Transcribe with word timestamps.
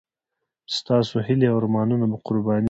ستاسو 0.77 1.15
هیلې 1.27 1.47
او 1.51 1.57
ارمانونه 1.59 2.05
به 2.11 2.17
قرباني 2.27 2.57
شي. 2.59 2.59